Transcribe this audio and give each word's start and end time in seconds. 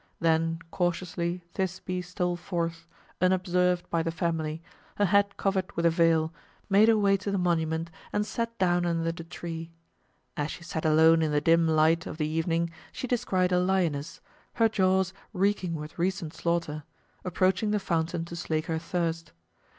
Then 0.19 0.57
cautiously 0.71 1.43
Thisbe 1.53 2.03
stole 2.03 2.35
forth, 2.35 2.87
unobserved 3.21 3.87
by 3.91 4.01
the 4.01 4.09
family, 4.11 4.63
her 4.95 5.05
head 5.05 5.37
covered 5.37 5.71
with 5.75 5.85
a 5.85 5.91
veil, 5.91 6.33
made 6.71 6.87
her 6.87 6.97
way 6.97 7.15
to 7.17 7.29
the 7.29 7.37
monument 7.37 7.91
and 8.11 8.25
sat 8.25 8.57
down 8.57 8.83
under 8.87 9.11
the 9.11 9.23
tree. 9.23 9.69
As 10.35 10.49
she 10.49 10.63
sat 10.63 10.85
alone 10.85 11.21
in 11.21 11.31
the 11.31 11.39
dim 11.39 11.67
light 11.67 12.07
of 12.07 12.17
the 12.17 12.27
evening 12.27 12.71
she 12.91 13.05
descried 13.05 13.51
a 13.51 13.59
lioness, 13.59 14.21
her 14.53 14.67
jaws 14.67 15.13
reeking 15.33 15.75
with 15.75 15.99
recent 15.99 16.33
slaughter, 16.33 16.81
approaching 17.23 17.69
the 17.69 17.79
fountain 17.79 18.25
to 18.25 18.35
slake 18.35 18.65
her 18.65 18.79
thirst. 18.79 19.33